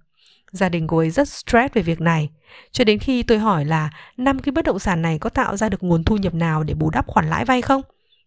Gia 0.51 0.69
đình 0.69 0.87
cô 0.87 0.97
ấy 0.97 1.09
rất 1.09 1.27
stress 1.27 1.73
về 1.73 1.81
việc 1.81 2.01
này. 2.01 2.29
Cho 2.71 2.83
đến 2.83 2.99
khi 2.99 3.23
tôi 3.23 3.39
hỏi 3.39 3.65
là 3.65 3.89
năm 4.17 4.39
cái 4.39 4.51
bất 4.51 4.65
động 4.65 4.79
sản 4.79 5.01
này 5.01 5.19
có 5.19 5.29
tạo 5.29 5.57
ra 5.57 5.69
được 5.69 5.83
nguồn 5.83 6.03
thu 6.03 6.17
nhập 6.17 6.33
nào 6.33 6.63
để 6.63 6.73
bù 6.73 6.89
đắp 6.89 7.07
khoản 7.07 7.29
lãi 7.29 7.45
vay 7.45 7.61
không? 7.61 7.81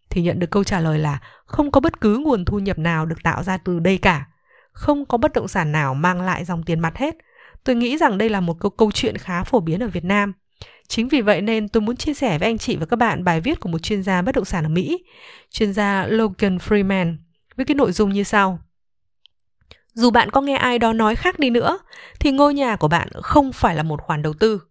Thì 0.09 0.21
nhận 0.21 0.39
được 0.39 0.49
câu 0.51 0.63
trả 0.63 0.79
lời 0.79 0.99
là 0.99 1.19
không 1.45 1.71
có 1.71 1.81
bất 1.81 2.01
cứ 2.01 2.17
nguồn 2.17 2.45
thu 2.45 2.59
nhập 2.59 2.79
nào 2.79 3.05
được 3.05 3.23
tạo 3.23 3.43
ra 3.43 3.57
từ 3.57 3.79
đây 3.79 3.97
cả 3.97 4.25
không 4.75 5.05
có 5.05 5.17
bất 5.17 5.33
động 5.33 5.47
sản 5.47 5.71
nào 5.71 5.93
mang 5.93 6.21
lại 6.21 6.45
dòng 6.45 6.63
tiền 6.63 6.79
mặt 6.79 6.97
hết. 6.97 7.15
Tôi 7.63 7.75
nghĩ 7.75 7.97
rằng 7.97 8.17
đây 8.17 8.29
là 8.29 8.39
một 8.39 8.59
câu, 8.59 8.71
câu 8.71 8.91
chuyện 8.91 9.17
khá 9.17 9.43
phổ 9.43 9.59
biến 9.59 9.83
ở 9.83 9.87
Việt 9.87 10.03
Nam. 10.03 10.33
Chính 10.87 11.07
vì 11.07 11.21
vậy 11.21 11.41
nên 11.41 11.69
tôi 11.69 11.81
muốn 11.81 11.95
chia 11.95 12.13
sẻ 12.13 12.37
với 12.37 12.49
anh 12.49 12.57
chị 12.57 12.75
và 12.75 12.85
các 12.85 12.95
bạn 12.95 13.23
bài 13.23 13.41
viết 13.41 13.59
của 13.59 13.69
một 13.69 13.79
chuyên 13.83 14.03
gia 14.03 14.21
bất 14.21 14.35
động 14.35 14.45
sản 14.45 14.65
ở 14.65 14.69
Mỹ, 14.69 15.03
chuyên 15.51 15.73
gia 15.73 16.05
Logan 16.07 16.57
Freeman, 16.57 17.15
với 17.55 17.65
cái 17.65 17.75
nội 17.75 17.91
dung 17.91 18.09
như 18.09 18.23
sau. 18.23 18.59
Dù 19.93 20.11
bạn 20.11 20.29
có 20.29 20.41
nghe 20.41 20.55
ai 20.55 20.79
đó 20.79 20.93
nói 20.93 21.15
khác 21.15 21.39
đi 21.39 21.49
nữa, 21.49 21.79
thì 22.19 22.31
ngôi 22.31 22.53
nhà 22.53 22.75
của 22.75 22.87
bạn 22.87 23.07
không 23.23 23.51
phải 23.53 23.75
là 23.75 23.83
một 23.83 24.01
khoản 24.01 24.21
đầu 24.21 24.33
tư. 24.33 24.61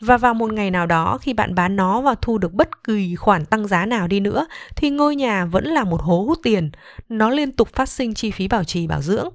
Và 0.00 0.16
vào 0.16 0.34
một 0.34 0.52
ngày 0.52 0.70
nào 0.70 0.86
đó 0.86 1.18
khi 1.18 1.32
bạn 1.32 1.54
bán 1.54 1.76
nó 1.76 2.00
và 2.00 2.14
thu 2.14 2.38
được 2.38 2.52
bất 2.52 2.84
kỳ 2.84 3.14
khoản 3.14 3.44
tăng 3.44 3.66
giá 3.66 3.86
nào 3.86 4.08
đi 4.08 4.20
nữa 4.20 4.46
thì 4.76 4.90
ngôi 4.90 5.16
nhà 5.16 5.44
vẫn 5.44 5.64
là 5.64 5.84
một 5.84 6.00
hố 6.02 6.24
hút 6.28 6.38
tiền, 6.42 6.70
nó 7.08 7.30
liên 7.30 7.52
tục 7.52 7.68
phát 7.72 7.88
sinh 7.88 8.14
chi 8.14 8.30
phí 8.30 8.48
bảo 8.48 8.64
trì 8.64 8.86
bảo 8.86 9.02
dưỡng. 9.02 9.28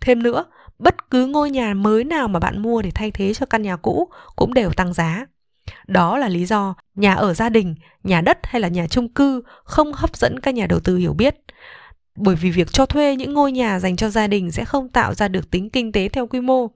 Thêm 0.00 0.22
nữa, 0.22 0.44
bất 0.78 1.10
cứ 1.10 1.26
ngôi 1.26 1.50
nhà 1.50 1.74
mới 1.74 2.04
nào 2.04 2.28
mà 2.28 2.40
bạn 2.40 2.62
mua 2.62 2.82
để 2.82 2.90
thay 2.94 3.10
thế 3.10 3.34
cho 3.34 3.46
căn 3.46 3.62
nhà 3.62 3.76
cũ 3.76 4.08
cũng 4.36 4.54
đều 4.54 4.70
tăng 4.70 4.92
giá. 4.92 5.26
Đó 5.86 6.18
là 6.18 6.28
lý 6.28 6.46
do 6.46 6.74
nhà 6.94 7.14
ở 7.14 7.34
gia 7.34 7.48
đình, 7.48 7.74
nhà 8.04 8.20
đất 8.20 8.38
hay 8.42 8.60
là 8.60 8.68
nhà 8.68 8.86
chung 8.86 9.08
cư 9.08 9.42
không 9.64 9.92
hấp 9.92 10.16
dẫn 10.16 10.40
các 10.40 10.54
nhà 10.54 10.66
đầu 10.66 10.80
tư 10.80 10.96
hiểu 10.96 11.12
biết 11.12 11.36
bởi 12.16 12.34
vì 12.34 12.50
việc 12.50 12.72
cho 12.72 12.86
thuê 12.86 13.16
những 13.16 13.34
ngôi 13.34 13.52
nhà 13.52 13.80
dành 13.80 13.96
cho 13.96 14.08
gia 14.08 14.26
đình 14.26 14.50
sẽ 14.50 14.64
không 14.64 14.88
tạo 14.88 15.14
ra 15.14 15.28
được 15.28 15.50
tính 15.50 15.70
kinh 15.70 15.92
tế 15.92 16.08
theo 16.08 16.26
quy 16.26 16.40
mô. 16.40 16.70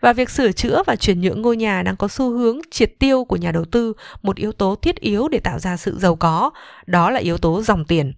Và 0.00 0.12
việc 0.12 0.30
sửa 0.30 0.52
chữa 0.52 0.82
và 0.86 0.96
chuyển 0.96 1.20
nhượng 1.20 1.42
ngôi 1.42 1.56
nhà 1.56 1.82
đang 1.82 1.96
có 1.96 2.08
xu 2.08 2.30
hướng 2.30 2.58
triệt 2.70 2.92
tiêu 2.98 3.24
của 3.24 3.36
nhà 3.36 3.52
đầu 3.52 3.64
tư, 3.64 3.92
một 4.22 4.36
yếu 4.36 4.52
tố 4.52 4.74
thiết 4.74 4.96
yếu 4.96 5.28
để 5.28 5.38
tạo 5.38 5.58
ra 5.58 5.76
sự 5.76 5.98
giàu 5.98 6.16
có, 6.16 6.50
đó 6.86 7.10
là 7.10 7.20
yếu 7.20 7.38
tố 7.38 7.62
dòng 7.62 7.84
tiền. 7.84 8.12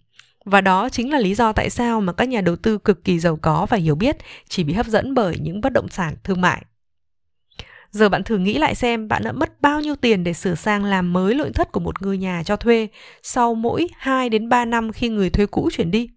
Và 0.45 0.61
đó 0.61 0.89
chính 0.89 1.13
là 1.13 1.19
lý 1.19 1.35
do 1.35 1.53
tại 1.53 1.71
sao 1.71 2.01
mà 2.01 2.13
các 2.13 2.29
nhà 2.29 2.41
đầu 2.41 2.57
tư 2.57 2.79
cực 2.79 3.05
kỳ 3.05 3.19
giàu 3.19 3.39
có 3.43 3.67
và 3.71 3.77
hiểu 3.77 3.95
biết 3.95 4.17
chỉ 4.49 4.65
bị 4.65 4.73
hấp 4.73 4.87
dẫn 4.87 5.15
bởi 5.15 5.39
những 5.41 5.61
bất 5.61 5.73
động 5.73 5.89
sản 5.89 6.15
thương 6.25 6.41
mại. 6.41 6.65
Giờ 7.97 8.09
bạn 8.09 8.23
thử 8.23 8.39
nghĩ 8.39 8.59
lại 8.59 8.75
xem, 8.75 9.09
bạn 9.09 9.23
đã 9.25 9.33
mất 9.33 9.61
bao 9.61 9.81
nhiêu 9.81 9.97
tiền 9.97 10.25
để 10.25 10.33
sửa 10.33 10.55
sang 10.55 10.85
làm 10.85 11.13
mới 11.13 11.35
nội 11.35 11.51
thất 11.55 11.73
của 11.73 11.81
một 11.81 12.03
ngôi 12.03 12.19
nhà 12.19 12.43
cho 12.45 12.57
thuê 12.57 12.89
sau 13.23 13.55
mỗi 13.55 13.87
2 13.97 14.29
đến 14.29 14.49
3 14.49 14.65
năm 14.65 14.93
khi 14.93 15.09
người 15.09 15.31
thuê 15.31 15.47
cũ 15.47 15.69
chuyển 15.73 15.91
đi. 15.91 16.09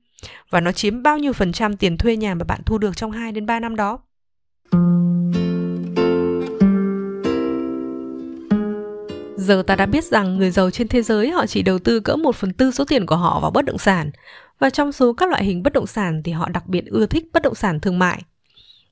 Và 0.50 0.60
nó 0.60 0.72
chiếm 0.72 1.04
bao 1.04 1.18
nhiêu 1.18 1.34
phần 1.34 1.52
trăm 1.52 1.78
tiền 1.78 1.98
thuê 1.98 2.18
nhà 2.18 2.36
mà 2.36 2.44
bạn 2.44 2.62
thu 2.66 2.78
được 2.78 2.98
trong 2.98 3.12
2 3.12 3.32
đến 3.32 3.46
3 3.46 3.60
năm 3.60 3.76
đó? 3.76 4.00
Giờ 9.38 9.64
ta 9.68 9.76
đã 9.76 9.86
biết 9.86 10.04
rằng 10.04 10.38
người 10.38 10.52
giàu 10.52 10.72
trên 10.72 10.88
thế 10.88 11.02
giới, 11.02 11.30
họ 11.30 11.46
chỉ 11.46 11.62
đầu 11.62 11.80
tư 11.80 12.00
cỡ 12.00 12.16
1 12.16 12.36
phần 12.36 12.54
tư 12.54 12.72
số 12.72 12.86
tiền 12.86 13.06
của 13.06 13.16
họ 13.16 13.40
vào 13.40 13.52
bất 13.52 13.66
động 13.66 13.78
sản. 13.78 14.12
Và 14.60 14.70
trong 14.70 14.92
số 14.92 15.14
các 15.14 15.30
loại 15.30 15.44
hình 15.44 15.64
bất 15.64 15.74
động 15.74 15.88
sản 15.88 16.22
thì 16.24 16.32
họ 16.32 16.50
đặc 16.50 16.68
biệt 16.68 16.86
ưa 16.86 17.06
thích 17.06 17.26
bất 17.34 17.44
động 17.44 17.56
sản 17.56 17.80
thương 17.80 18.00
mại. 18.00 18.22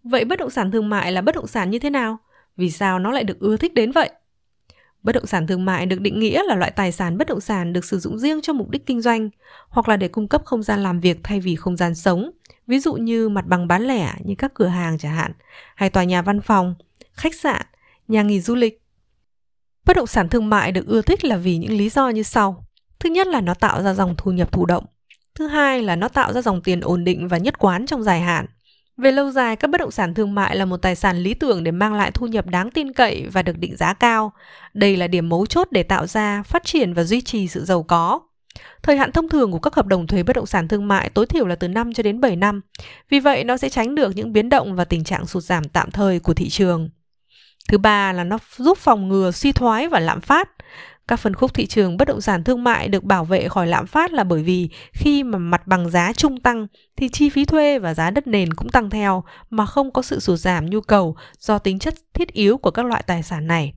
Vậy 0.04 0.25
bất 0.25 0.39
động 0.39 0.50
sản 0.50 0.72
thương 0.72 0.89
mại 0.89 1.12
là 1.12 1.22
bất 1.22 1.36
động 1.36 1.48
sản 1.48 1.69
như 1.69 1.80
thế 1.80 1.89
nào? 1.89 2.18
Vì 2.57 2.71
sao 2.71 3.00
nó 3.00 3.12
lại 3.12 3.24
được 3.24 3.39
ưa 3.39 3.57
thích 3.57 3.74
đến 3.74 3.92
vậy? 3.92 4.09
Bất 5.04 5.12
động 5.15 5.25
sản 5.25 5.48
thương 5.48 5.65
mại 5.65 5.86
được 5.86 6.01
định 6.01 6.19
nghĩa 6.19 6.44
là 6.44 6.56
loại 6.56 6.71
tài 6.71 6.92
sản 6.92 7.18
bất 7.18 7.27
động 7.27 7.42
sản 7.42 7.74
được 7.74 7.86
sử 7.86 8.00
dụng 8.00 8.19
riêng 8.19 8.42
cho 8.42 8.54
mục 8.54 8.69
đích 8.69 8.86
kinh 8.86 9.01
doanh 9.01 9.30
hoặc 9.69 9.89
là 9.89 9.98
để 9.98 10.07
cung 10.07 10.27
cấp 10.27 10.42
không 10.45 10.63
gian 10.63 10.83
làm 10.83 11.00
việc 11.00 11.19
thay 11.24 11.39
vì 11.39 11.56
không 11.56 11.77
gian 11.77 11.95
sống, 11.95 12.31
ví 12.68 12.80
dụ 12.80 12.94
như 12.94 13.30
mặt 13.30 13.45
bằng 13.48 13.68
bán 13.68 13.81
lẻ 13.81 14.13
như 14.24 14.36
các 14.38 14.54
cửa 14.54 14.68
hàng 14.68 14.98
chẳng 14.98 15.15
hạn, 15.15 15.31
hay 15.75 15.89
tòa 15.89 16.04
nhà 16.04 16.21
văn 16.21 16.42
phòng, 16.42 16.75
khách 17.13 17.36
sạn, 17.36 17.62
nhà 18.07 18.21
nghỉ 18.21 18.42
du 18.42 18.56
lịch. 18.56 18.81
Bất 19.86 19.95
động 19.95 20.07
sản 20.07 20.30
thương 20.30 20.50
mại 20.50 20.71
được 20.71 20.88
ưa 20.88 21.01
thích 21.01 21.25
là 21.25 21.38
vì 21.38 21.57
những 21.57 21.77
lý 21.77 21.89
do 21.89 22.10
như 22.10 22.24
sau. 22.24 22.65
Thứ 23.00 23.10
nhất 23.10 23.27
là 23.27 23.42
nó 23.42 23.53
tạo 23.53 23.83
ra 23.83 23.94
dòng 23.94 24.15
thu 24.18 24.31
nhập 24.31 24.51
thụ 24.51 24.65
động. 24.65 24.86
Thứ 25.36 25.48
hai 25.48 25.81
là 25.81 25.96
nó 25.96 26.08
tạo 26.08 26.34
ra 26.34 26.41
dòng 26.41 26.62
tiền 26.62 26.79
ổn 26.79 27.03
định 27.03 27.27
và 27.27 27.38
nhất 27.38 27.60
quán 27.60 27.86
trong 27.86 28.03
dài 28.03 28.22
hạn. 28.22 28.46
Về 28.98 29.12
lâu 29.12 29.32
dài, 29.32 29.56
các 29.56 29.70
bất 29.70 29.77
động 29.77 29.92
sản 29.92 30.13
thương 30.13 30.36
mại 30.36 30.56
là 30.56 30.66
một 30.66 30.77
tài 30.77 30.96
sản 30.96 31.18
lý 31.18 31.34
tưởng 31.34 31.63
để 31.63 31.72
mang 31.72 31.94
lại 31.94 32.12
thu 32.12 32.27
nhập 32.27 32.46
đáng 32.46 32.72
tin 32.72 32.94
cậy 32.94 33.25
và 33.32 33.42
được 33.42 33.58
định 33.58 33.75
giá 33.75 33.94
cao. 33.94 34.32
Đây 34.74 34.98
là 34.98 35.08
điểm 35.08 35.30
mấu 35.30 35.46
chốt 35.46 35.68
để 35.72 35.84
tạo 35.84 36.08
ra, 36.08 36.44
phát 36.44 36.63
triển 36.66 36.94
và 36.94 37.04
duy 37.04 37.22
trì 37.22 37.48
sự 37.48 37.66
giàu 37.66 37.84
có. 37.84 38.20
Thời 38.84 38.98
hạn 38.98 39.12
thông 39.12 39.30
thường 39.30 39.51
của 39.51 39.60
các 39.60 39.75
hợp 39.75 39.86
đồng 39.86 40.08
thuế 40.08 40.24
bất 40.24 40.36
động 40.36 40.46
sản 40.46 40.68
thương 40.68 40.88
mại 40.88 41.10
tối 41.10 41.25
thiểu 41.25 41.48
là 41.48 41.56
từ 41.56 41.68
5 41.68 41.94
cho 41.94 42.04
đến 42.04 42.22
7 42.22 42.36
năm. 42.36 42.62
Vì 43.10 43.20
vậy, 43.20 43.44
nó 43.44 43.58
sẽ 43.58 43.70
tránh 43.70 43.96
được 43.96 44.16
những 44.16 44.34
biến 44.34 44.50
động 44.50 44.75
và 44.75 44.86
tình 44.86 45.04
trạng 45.04 45.25
sụt 45.25 45.44
giảm 45.44 45.70
tạm 45.70 45.92
thời 45.92 46.20
của 46.20 46.34
thị 46.34 46.50
trường. 46.50 46.89
Thứ 47.70 47.77
ba 47.77 48.13
là 48.13 48.24
nó 48.24 48.38
giúp 48.58 48.77
phòng 48.77 49.08
ngừa 49.08 49.32
suy 49.32 49.51
thoái 49.51 49.88
và 49.88 50.00
lạm 50.00 50.22
phát. 50.22 50.50
Các 51.07 51.19
phân 51.19 51.33
khúc 51.33 51.53
thị 51.53 51.65
trường 51.65 51.97
bất 51.97 52.07
động 52.07 52.21
sản 52.21 52.43
thương 52.43 52.63
mại 52.63 52.87
được 52.87 53.03
bảo 53.03 53.25
vệ 53.25 53.47
khỏi 53.47 53.67
lạm 53.67 53.87
phát 53.87 54.13
là 54.13 54.23
bởi 54.23 54.43
vì 54.43 54.69
khi 54.93 55.23
mà 55.23 55.37
mặt 55.37 55.67
bằng 55.67 55.89
giá 55.89 56.13
chung 56.13 56.39
tăng 56.39 56.67
thì 56.95 57.09
chi 57.09 57.29
phí 57.29 57.45
thuê 57.45 57.79
và 57.79 57.93
giá 57.93 58.11
đất 58.11 58.27
nền 58.27 58.53
cũng 58.53 58.69
tăng 58.69 58.89
theo 58.89 59.23
mà 59.49 59.65
không 59.65 59.91
có 59.91 60.01
sự 60.01 60.19
sụt 60.19 60.39
giảm 60.39 60.69
nhu 60.69 60.81
cầu 60.81 61.15
do 61.39 61.59
tính 61.59 61.79
chất 61.79 61.93
thiết 62.13 62.33
yếu 62.33 62.57
của 62.57 62.71
các 62.71 62.85
loại 62.85 63.03
tài 63.07 63.23
sản 63.23 63.47
này. 63.47 63.73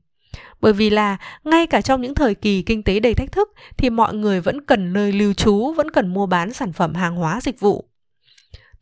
Bởi 0.60 0.72
vì 0.72 0.90
là 0.90 1.16
ngay 1.44 1.66
cả 1.66 1.80
trong 1.80 2.02
những 2.02 2.14
thời 2.14 2.34
kỳ 2.34 2.62
kinh 2.62 2.82
tế 2.82 3.00
đầy 3.00 3.14
thách 3.14 3.32
thức 3.32 3.48
thì 3.76 3.90
mọi 3.90 4.14
người 4.14 4.40
vẫn 4.40 4.64
cần 4.64 4.92
nơi 4.92 5.12
lưu 5.12 5.32
trú, 5.32 5.72
vẫn 5.72 5.90
cần 5.90 6.14
mua 6.14 6.26
bán 6.26 6.52
sản 6.52 6.72
phẩm 6.72 6.94
hàng 6.94 7.16
hóa 7.16 7.40
dịch 7.42 7.60
vụ. 7.60 7.84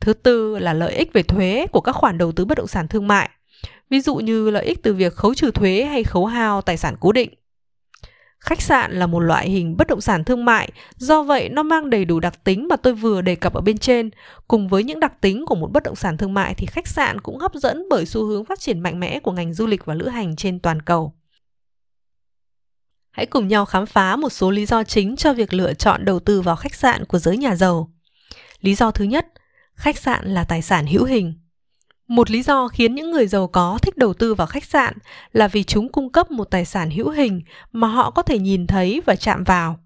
Thứ 0.01 0.13
tư 0.13 0.59
là 0.59 0.73
lợi 0.73 0.95
ích 0.95 1.13
về 1.13 1.23
thuế 1.23 1.67
của 1.73 1.81
các 1.81 1.93
khoản 1.93 2.19
đầu 2.19 2.33
tư 2.33 2.45
bất 2.45 2.59
động 2.59 2.67
sản 2.67 2.89
thương 2.89 3.09
mại. 3.09 3.31
Ví 3.91 4.01
dụ 4.01 4.17
như 4.17 4.51
lợi 4.51 4.65
ích 4.65 4.83
từ 4.83 4.95
việc 4.95 5.15
khấu 5.15 5.35
trừ 5.35 5.51
thuế 5.51 5.85
hay 5.85 6.05
khấu 6.05 6.27
hao 6.27 6.63
tài 6.63 6.77
sản 6.77 6.97
cố 7.01 7.13
định. 7.13 7.31
Khách 8.49 8.63
sạn 8.63 8.93
là 8.93 9.07
một 9.07 9.21
loại 9.21 9.51
hình 9.51 9.77
bất 9.77 9.87
động 9.87 10.01
sản 10.01 10.25
thương 10.25 10.45
mại, 10.45 10.71
do 10.97 11.23
vậy 11.23 11.49
nó 11.49 11.63
mang 11.63 11.91
đầy 11.91 12.05
đủ 12.05 12.21
đặc 12.21 12.45
tính 12.45 12.69
mà 12.69 12.77
tôi 12.77 12.95
vừa 12.95 13.21
đề 13.21 13.35
cập 13.35 13.55
ở 13.55 13.61
bên 13.61 13.79
trên. 13.79 14.11
Cùng 14.49 14.69
với 14.69 14.85
những 14.85 15.01
đặc 15.01 15.21
tính 15.21 15.47
của 15.47 15.55
một 15.55 15.73
bất 15.73 15.83
động 15.83 15.97
sản 15.97 16.17
thương 16.17 16.35
mại 16.35 16.55
thì 16.55 16.67
khách 16.67 16.87
sạn 16.87 17.21
cũng 17.21 17.39
hấp 17.39 17.55
dẫn 17.55 17.87
bởi 17.91 18.07
xu 18.07 18.25
hướng 18.25 18.45
phát 18.45 18.61
triển 18.61 18.81
mạnh 18.81 19.01
mẽ 19.01 19.21
của 19.21 19.33
ngành 19.33 19.55
du 19.55 19.67
lịch 19.67 19.85
và 19.85 19.95
lữ 19.95 20.09
hành 20.09 20.37
trên 20.37 20.61
toàn 20.61 20.83
cầu. 20.83 21.13
Hãy 23.11 23.27
cùng 23.27 23.49
nhau 23.49 23.65
khám 23.65 23.87
phá 23.87 24.17
một 24.17 24.31
số 24.31 24.51
lý 24.51 24.67
do 24.67 24.85
chính 24.85 25.17
cho 25.17 25.33
việc 25.33 25.53
lựa 25.55 25.75
chọn 25.75 26.05
đầu 26.05 26.21
tư 26.21 26.41
vào 26.41 26.57
khách 26.57 26.75
sạn 26.75 27.05
của 27.05 27.19
giới 27.19 27.37
nhà 27.37 27.57
giàu. 27.57 27.91
Lý 28.61 28.75
do 28.75 28.91
thứ 28.91 29.05
nhất, 29.05 29.27
khách 29.75 29.99
sạn 29.99 30.35
là 30.35 30.45
tài 30.45 30.63
sản 30.63 30.87
hữu 30.87 31.05
hình. 31.05 31.35
Một 32.09 32.31
lý 32.31 32.43
do 32.43 32.69
khiến 32.69 32.95
những 32.95 33.11
người 33.11 33.27
giàu 33.27 33.47
có 33.47 33.79
thích 33.83 33.97
đầu 33.97 34.15
tư 34.15 34.35
vào 34.35 34.47
khách 34.47 34.65
sạn 34.65 34.95
là 35.33 35.49
vì 35.49 35.65
chúng 35.65 35.93
cung 35.93 36.13
cấp 36.13 36.31
một 36.31 36.45
tài 36.45 36.65
sản 36.65 36.91
hữu 36.91 37.11
hình 37.11 37.43
mà 37.73 37.89
họ 37.89 38.11
có 38.11 38.23
thể 38.23 38.39
nhìn 38.39 38.67
thấy 38.67 39.03
và 39.07 39.17
chạm 39.17 39.45
vào. 39.45 39.79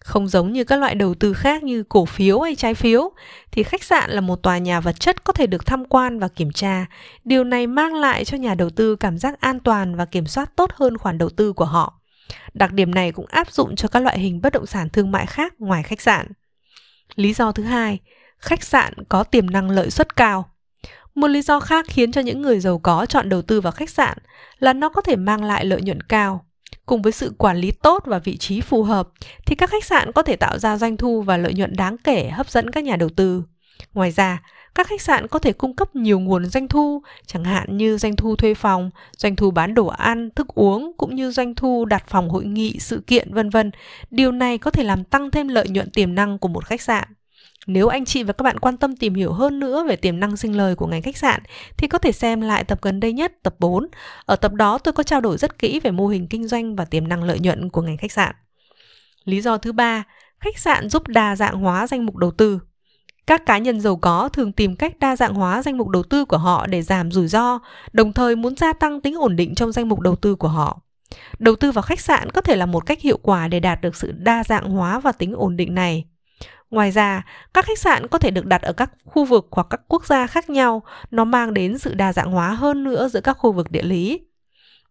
Không 0.00 0.28
giống 0.28 0.52
như 0.52 0.64
các 0.64 0.76
loại 0.76 0.94
đầu 0.94 1.14
tư 1.14 1.32
khác 1.34 1.62
như 1.62 1.82
cổ 1.82 2.04
phiếu 2.04 2.40
hay 2.40 2.54
trái 2.54 2.74
phiếu, 2.74 3.10
thì 3.52 3.62
khách 3.62 3.82
sạn 3.84 4.10
là 4.10 4.20
một 4.20 4.42
tòa 4.42 4.58
nhà 4.58 4.80
vật 4.80 5.00
chất 5.00 5.24
có 5.24 5.32
thể 5.32 5.46
được 5.46 5.66
tham 5.66 5.84
quan 5.84 6.18
và 6.18 6.28
kiểm 6.28 6.52
tra. 6.52 6.86
Điều 7.24 7.44
này 7.44 7.66
mang 7.66 7.94
lại 7.94 8.24
cho 8.24 8.36
nhà 8.36 8.54
đầu 8.54 8.70
tư 8.70 8.96
cảm 8.96 9.18
giác 9.18 9.40
an 9.40 9.60
toàn 9.60 9.96
và 9.96 10.04
kiểm 10.04 10.26
soát 10.26 10.56
tốt 10.56 10.70
hơn 10.74 10.98
khoản 10.98 11.18
đầu 11.18 11.28
tư 11.28 11.52
của 11.52 11.64
họ. 11.64 12.00
Đặc 12.54 12.72
điểm 12.72 12.94
này 12.94 13.12
cũng 13.12 13.26
áp 13.26 13.52
dụng 13.52 13.76
cho 13.76 13.88
các 13.88 14.00
loại 14.00 14.18
hình 14.18 14.40
bất 14.40 14.52
động 14.52 14.66
sản 14.66 14.88
thương 14.88 15.12
mại 15.12 15.26
khác 15.26 15.54
ngoài 15.58 15.82
khách 15.82 16.00
sạn. 16.00 16.26
Lý 17.14 17.32
do 17.32 17.52
thứ 17.52 17.62
hai, 17.62 17.98
khách 18.38 18.62
sạn 18.62 18.92
có 19.08 19.24
tiềm 19.24 19.50
năng 19.50 19.70
lợi 19.70 19.90
suất 19.90 20.16
cao. 20.16 20.49
Một 21.14 21.28
lý 21.28 21.42
do 21.42 21.60
khác 21.60 21.86
khiến 21.88 22.12
cho 22.12 22.20
những 22.20 22.42
người 22.42 22.60
giàu 22.60 22.78
có 22.78 23.06
chọn 23.06 23.28
đầu 23.28 23.42
tư 23.42 23.60
vào 23.60 23.72
khách 23.72 23.90
sạn 23.90 24.18
là 24.58 24.72
nó 24.72 24.88
có 24.88 25.00
thể 25.00 25.16
mang 25.16 25.44
lại 25.44 25.64
lợi 25.64 25.82
nhuận 25.82 26.02
cao. 26.02 26.44
Cùng 26.86 27.02
với 27.02 27.12
sự 27.12 27.32
quản 27.38 27.56
lý 27.56 27.70
tốt 27.70 28.02
và 28.06 28.18
vị 28.18 28.36
trí 28.36 28.60
phù 28.60 28.82
hợp 28.82 29.08
thì 29.46 29.54
các 29.54 29.70
khách 29.70 29.84
sạn 29.84 30.12
có 30.12 30.22
thể 30.22 30.36
tạo 30.36 30.58
ra 30.58 30.76
doanh 30.76 30.96
thu 30.96 31.22
và 31.22 31.36
lợi 31.36 31.54
nhuận 31.54 31.76
đáng 31.76 31.96
kể 31.98 32.30
hấp 32.32 32.50
dẫn 32.50 32.70
các 32.70 32.84
nhà 32.84 32.96
đầu 32.96 33.08
tư. 33.08 33.42
Ngoài 33.94 34.10
ra, 34.10 34.42
các 34.74 34.86
khách 34.86 35.02
sạn 35.02 35.26
có 35.28 35.38
thể 35.38 35.52
cung 35.52 35.76
cấp 35.76 35.96
nhiều 35.96 36.20
nguồn 36.20 36.46
doanh 36.46 36.68
thu, 36.68 37.02
chẳng 37.26 37.44
hạn 37.44 37.76
như 37.76 37.98
doanh 37.98 38.16
thu 38.16 38.36
thuê 38.36 38.54
phòng, 38.54 38.90
doanh 39.16 39.36
thu 39.36 39.50
bán 39.50 39.74
đồ 39.74 39.86
ăn, 39.86 40.30
thức 40.36 40.48
uống 40.48 40.92
cũng 40.98 41.14
như 41.14 41.30
doanh 41.30 41.54
thu 41.54 41.84
đặt 41.84 42.04
phòng 42.08 42.30
hội 42.30 42.44
nghị, 42.44 42.78
sự 42.78 43.02
kiện 43.06 43.34
vân 43.34 43.50
vân. 43.50 43.70
Điều 44.10 44.32
này 44.32 44.58
có 44.58 44.70
thể 44.70 44.84
làm 44.84 45.04
tăng 45.04 45.30
thêm 45.30 45.48
lợi 45.48 45.68
nhuận 45.68 45.90
tiềm 45.90 46.14
năng 46.14 46.38
của 46.38 46.48
một 46.48 46.64
khách 46.64 46.80
sạn. 46.80 47.08
Nếu 47.66 47.88
anh 47.88 48.04
chị 48.04 48.22
và 48.22 48.32
các 48.32 48.42
bạn 48.42 48.58
quan 48.58 48.76
tâm 48.76 48.96
tìm 48.96 49.14
hiểu 49.14 49.32
hơn 49.32 49.60
nữa 49.60 49.84
về 49.88 49.96
tiềm 49.96 50.20
năng 50.20 50.36
sinh 50.36 50.56
lời 50.56 50.74
của 50.74 50.86
ngành 50.86 51.02
khách 51.02 51.16
sạn 51.16 51.40
thì 51.76 51.88
có 51.88 51.98
thể 51.98 52.12
xem 52.12 52.40
lại 52.40 52.64
tập 52.64 52.78
gần 52.82 53.00
đây 53.00 53.12
nhất, 53.12 53.32
tập 53.42 53.54
4. 53.58 53.88
Ở 54.26 54.36
tập 54.36 54.52
đó 54.52 54.78
tôi 54.78 54.92
có 54.92 55.02
trao 55.02 55.20
đổi 55.20 55.38
rất 55.38 55.58
kỹ 55.58 55.80
về 55.80 55.90
mô 55.90 56.06
hình 56.06 56.26
kinh 56.26 56.48
doanh 56.48 56.76
và 56.76 56.84
tiềm 56.84 57.08
năng 57.08 57.24
lợi 57.24 57.38
nhuận 57.40 57.70
của 57.70 57.82
ngành 57.82 57.96
khách 57.96 58.12
sạn. 58.12 58.34
Lý 59.24 59.40
do 59.40 59.56
thứ 59.56 59.72
ba, 59.72 60.04
khách 60.40 60.58
sạn 60.58 60.88
giúp 60.88 61.08
đa 61.08 61.36
dạng 61.36 61.56
hóa 61.56 61.86
danh 61.86 62.06
mục 62.06 62.16
đầu 62.16 62.30
tư. 62.30 62.60
Các 63.26 63.46
cá 63.46 63.58
nhân 63.58 63.80
giàu 63.80 63.96
có 63.96 64.28
thường 64.28 64.52
tìm 64.52 64.76
cách 64.76 64.98
đa 64.98 65.16
dạng 65.16 65.34
hóa 65.34 65.62
danh 65.62 65.78
mục 65.78 65.88
đầu 65.88 66.02
tư 66.02 66.24
của 66.24 66.38
họ 66.38 66.66
để 66.66 66.82
giảm 66.82 67.10
rủi 67.10 67.28
ro, 67.28 67.58
đồng 67.92 68.12
thời 68.12 68.36
muốn 68.36 68.56
gia 68.56 68.72
tăng 68.72 69.00
tính 69.00 69.14
ổn 69.14 69.36
định 69.36 69.54
trong 69.54 69.72
danh 69.72 69.88
mục 69.88 70.00
đầu 70.00 70.16
tư 70.16 70.34
của 70.34 70.48
họ. 70.48 70.80
Đầu 71.38 71.56
tư 71.56 71.72
vào 71.72 71.82
khách 71.82 72.00
sạn 72.00 72.30
có 72.30 72.40
thể 72.40 72.56
là 72.56 72.66
một 72.66 72.86
cách 72.86 73.00
hiệu 73.00 73.18
quả 73.22 73.48
để 73.48 73.60
đạt 73.60 73.80
được 73.80 73.96
sự 73.96 74.12
đa 74.12 74.44
dạng 74.44 74.70
hóa 74.70 75.00
và 75.00 75.12
tính 75.12 75.32
ổn 75.32 75.56
định 75.56 75.74
này. 75.74 76.04
Ngoài 76.70 76.90
ra, 76.90 77.22
các 77.54 77.64
khách 77.64 77.78
sạn 77.78 78.06
có 78.06 78.18
thể 78.18 78.30
được 78.30 78.46
đặt 78.46 78.62
ở 78.62 78.72
các 78.72 78.90
khu 79.04 79.24
vực 79.24 79.48
hoặc 79.50 79.66
các 79.70 79.80
quốc 79.88 80.06
gia 80.06 80.26
khác 80.26 80.50
nhau, 80.50 80.82
nó 81.10 81.24
mang 81.24 81.54
đến 81.54 81.78
sự 81.78 81.94
đa 81.94 82.12
dạng 82.12 82.32
hóa 82.32 82.48
hơn 82.48 82.84
nữa 82.84 83.08
giữa 83.08 83.20
các 83.20 83.32
khu 83.32 83.52
vực 83.52 83.70
địa 83.70 83.82
lý. 83.82 84.20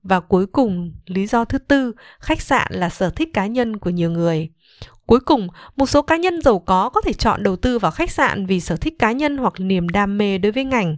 Và 0.04 0.20
cuối 0.20 0.46
cùng, 0.46 0.94
lý 1.06 1.28
do 1.28 1.46
thứ 1.46 1.58
tư, 1.58 1.94
khách 2.20 2.42
sạn 2.42 2.68
là 2.70 2.90
sở 2.90 3.10
thích 3.10 3.30
cá 3.34 3.46
nhân 3.46 3.78
của 3.78 3.90
nhiều 3.90 4.12
người. 4.12 4.50
Cuối 5.06 5.20
cùng, 5.20 5.48
một 5.76 5.86
số 5.86 6.02
cá 6.02 6.18
nhân 6.18 6.42
giàu 6.42 6.60
có 6.60 6.90
có 6.90 7.02
thể 7.02 7.14
chọn 7.14 7.44
đầu 7.44 7.56
tư 7.56 7.80
vào 7.80 7.92
khách 7.92 8.12
sạn 8.12 8.46
vì 8.46 8.60
sở 8.60 8.76
thích 8.76 8.94
cá 9.00 9.12
nhân 9.12 9.38
hoặc 9.38 9.54
niềm 9.58 9.90
đam 9.90 10.18
mê 10.18 10.38
đối 10.38 10.52
với 10.52 10.64
ngành. 10.64 10.98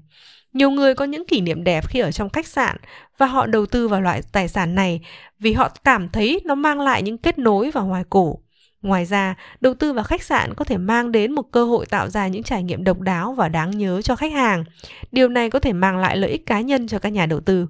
Nhiều 0.53 0.69
người 0.69 0.95
có 0.95 1.05
những 1.05 1.27
kỷ 1.27 1.41
niệm 1.41 1.63
đẹp 1.63 1.87
khi 1.87 1.99
ở 1.99 2.11
trong 2.11 2.29
khách 2.29 2.47
sạn 2.47 2.77
và 3.17 3.25
họ 3.25 3.45
đầu 3.45 3.65
tư 3.65 3.87
vào 3.87 4.01
loại 4.01 4.21
tài 4.31 4.47
sản 4.47 4.75
này 4.75 5.01
vì 5.39 5.53
họ 5.53 5.69
cảm 5.83 6.09
thấy 6.09 6.41
nó 6.45 6.55
mang 6.55 6.79
lại 6.79 7.01
những 7.01 7.17
kết 7.17 7.39
nối 7.39 7.71
và 7.71 7.81
hoài 7.81 8.03
cổ. 8.09 8.39
Ngoài 8.81 9.05
ra, 9.05 9.35
đầu 9.61 9.73
tư 9.73 9.93
vào 9.93 10.03
khách 10.03 10.23
sạn 10.23 10.53
có 10.53 10.65
thể 10.65 10.77
mang 10.77 11.11
đến 11.11 11.31
một 11.31 11.51
cơ 11.51 11.65
hội 11.65 11.85
tạo 11.85 12.09
ra 12.09 12.27
những 12.27 12.43
trải 12.43 12.63
nghiệm 12.63 12.83
độc 12.83 12.99
đáo 12.99 13.33
và 13.33 13.49
đáng 13.49 13.77
nhớ 13.77 14.01
cho 14.01 14.15
khách 14.15 14.31
hàng. 14.31 14.63
Điều 15.11 15.29
này 15.29 15.49
có 15.49 15.59
thể 15.59 15.73
mang 15.73 15.97
lại 15.97 16.17
lợi 16.17 16.29
ích 16.31 16.45
cá 16.45 16.61
nhân 16.61 16.87
cho 16.87 16.99
các 16.99 17.09
nhà 17.09 17.25
đầu 17.25 17.39
tư. 17.39 17.67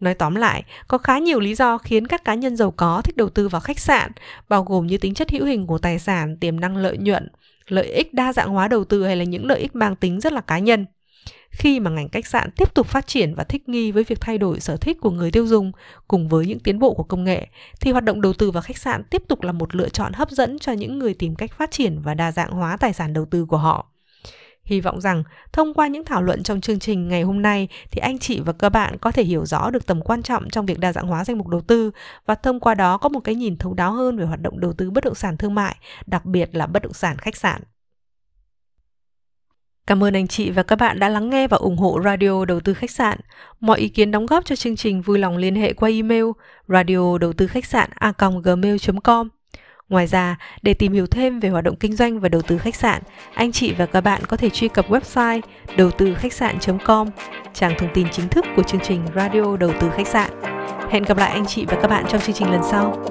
Nói 0.00 0.14
tóm 0.14 0.34
lại, 0.34 0.64
có 0.88 0.98
khá 0.98 1.18
nhiều 1.18 1.40
lý 1.40 1.54
do 1.54 1.78
khiến 1.78 2.06
các 2.06 2.24
cá 2.24 2.34
nhân 2.34 2.56
giàu 2.56 2.70
có 2.70 3.02
thích 3.04 3.16
đầu 3.16 3.28
tư 3.28 3.48
vào 3.48 3.60
khách 3.60 3.78
sạn, 3.78 4.10
bao 4.48 4.64
gồm 4.64 4.86
như 4.86 4.98
tính 4.98 5.14
chất 5.14 5.30
hữu 5.30 5.44
hình 5.44 5.66
của 5.66 5.78
tài 5.78 5.98
sản, 5.98 6.36
tiềm 6.36 6.60
năng 6.60 6.76
lợi 6.76 6.98
nhuận, 6.98 7.28
lợi 7.68 7.86
ích 7.86 8.14
đa 8.14 8.32
dạng 8.32 8.48
hóa 8.48 8.68
đầu 8.68 8.84
tư 8.84 9.04
hay 9.04 9.16
là 9.16 9.24
những 9.24 9.46
lợi 9.46 9.60
ích 9.60 9.74
mang 9.74 9.96
tính 9.96 10.20
rất 10.20 10.32
là 10.32 10.40
cá 10.40 10.58
nhân. 10.58 10.86
Khi 11.56 11.80
mà 11.80 11.90
ngành 11.90 12.08
khách 12.08 12.26
sạn 12.26 12.50
tiếp 12.50 12.74
tục 12.74 12.86
phát 12.86 13.06
triển 13.06 13.34
và 13.34 13.44
thích 13.44 13.68
nghi 13.68 13.92
với 13.92 14.04
việc 14.04 14.20
thay 14.20 14.38
đổi 14.38 14.60
sở 14.60 14.76
thích 14.76 15.00
của 15.00 15.10
người 15.10 15.30
tiêu 15.30 15.46
dùng 15.46 15.72
cùng 16.08 16.28
với 16.28 16.46
những 16.46 16.58
tiến 16.58 16.78
bộ 16.78 16.94
của 16.94 17.02
công 17.02 17.24
nghệ, 17.24 17.46
thì 17.80 17.92
hoạt 17.92 18.04
động 18.04 18.20
đầu 18.20 18.32
tư 18.32 18.50
vào 18.50 18.62
khách 18.62 18.78
sạn 18.78 19.04
tiếp 19.04 19.22
tục 19.28 19.42
là 19.42 19.52
một 19.52 19.74
lựa 19.74 19.88
chọn 19.88 20.12
hấp 20.12 20.30
dẫn 20.30 20.58
cho 20.58 20.72
những 20.72 20.98
người 20.98 21.14
tìm 21.14 21.34
cách 21.34 21.52
phát 21.58 21.70
triển 21.70 22.00
và 22.02 22.14
đa 22.14 22.32
dạng 22.32 22.50
hóa 22.50 22.76
tài 22.76 22.92
sản 22.92 23.12
đầu 23.12 23.24
tư 23.24 23.44
của 23.44 23.56
họ. 23.56 23.86
Hy 24.64 24.80
vọng 24.80 25.00
rằng 25.00 25.22
thông 25.52 25.74
qua 25.74 25.86
những 25.86 26.04
thảo 26.04 26.22
luận 26.22 26.42
trong 26.42 26.60
chương 26.60 26.78
trình 26.78 27.08
ngày 27.08 27.22
hôm 27.22 27.42
nay 27.42 27.68
thì 27.90 28.00
anh 28.00 28.18
chị 28.18 28.40
và 28.40 28.52
các 28.52 28.68
bạn 28.68 28.98
có 28.98 29.10
thể 29.12 29.22
hiểu 29.22 29.46
rõ 29.46 29.70
được 29.70 29.86
tầm 29.86 30.02
quan 30.02 30.22
trọng 30.22 30.50
trong 30.50 30.66
việc 30.66 30.78
đa 30.78 30.92
dạng 30.92 31.06
hóa 31.06 31.24
danh 31.24 31.38
mục 31.38 31.48
đầu 31.48 31.60
tư 31.60 31.90
và 32.26 32.34
thông 32.34 32.60
qua 32.60 32.74
đó 32.74 32.98
có 32.98 33.08
một 33.08 33.20
cái 33.20 33.34
nhìn 33.34 33.56
thấu 33.56 33.74
đáo 33.74 33.92
hơn 33.92 34.18
về 34.18 34.24
hoạt 34.24 34.40
động 34.40 34.60
đầu 34.60 34.72
tư 34.72 34.90
bất 34.90 35.04
động 35.04 35.14
sản 35.14 35.36
thương 35.36 35.54
mại, 35.54 35.76
đặc 36.06 36.24
biệt 36.24 36.54
là 36.54 36.66
bất 36.66 36.82
động 36.82 36.92
sản 36.92 37.16
khách 37.18 37.36
sạn. 37.36 37.62
Cảm 39.86 40.04
ơn 40.04 40.14
anh 40.16 40.26
chị 40.26 40.50
và 40.50 40.62
các 40.62 40.76
bạn 40.76 40.98
đã 40.98 41.08
lắng 41.08 41.30
nghe 41.30 41.48
và 41.48 41.56
ủng 41.56 41.76
hộ 41.76 42.00
Radio 42.04 42.44
Đầu 42.44 42.60
tư 42.60 42.74
Khách 42.74 42.90
sạn. 42.90 43.18
Mọi 43.60 43.78
ý 43.78 43.88
kiến 43.88 44.10
đóng 44.10 44.26
góp 44.26 44.44
cho 44.44 44.56
chương 44.56 44.76
trình 44.76 45.02
vui 45.02 45.18
lòng 45.18 45.36
liên 45.36 45.54
hệ 45.54 45.72
qua 45.72 45.88
email 45.88 46.24
radio 46.68 47.18
đầu 47.18 47.32
tư 47.32 47.46
khách 47.46 47.64
sạn 47.64 47.90
a 47.94 48.12
gmail.com. 48.44 49.28
Ngoài 49.88 50.06
ra, 50.06 50.38
để 50.62 50.74
tìm 50.74 50.92
hiểu 50.92 51.06
thêm 51.06 51.40
về 51.40 51.48
hoạt 51.48 51.64
động 51.64 51.76
kinh 51.76 51.96
doanh 51.96 52.20
và 52.20 52.28
đầu 52.28 52.42
tư 52.42 52.58
khách 52.58 52.74
sạn, 52.74 53.02
anh 53.34 53.52
chị 53.52 53.72
và 53.72 53.86
các 53.86 54.00
bạn 54.00 54.22
có 54.28 54.36
thể 54.36 54.50
truy 54.50 54.68
cập 54.68 54.90
website 54.90 55.40
đầu 55.76 55.90
tư 55.90 56.14
khách 56.14 56.32
sạn.com, 56.32 57.10
trang 57.54 57.74
thông 57.78 57.90
tin 57.94 58.06
chính 58.10 58.28
thức 58.28 58.44
của 58.56 58.62
chương 58.62 58.80
trình 58.80 59.00
Radio 59.16 59.56
Đầu 59.56 59.72
tư 59.80 59.90
Khách 59.96 60.08
sạn. 60.08 60.30
Hẹn 60.90 61.02
gặp 61.02 61.18
lại 61.18 61.30
anh 61.30 61.46
chị 61.46 61.64
và 61.64 61.78
các 61.82 61.88
bạn 61.88 62.04
trong 62.08 62.20
chương 62.20 62.34
trình 62.34 62.50
lần 62.50 62.62
sau. 62.70 63.04